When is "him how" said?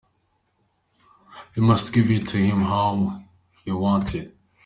2.37-3.23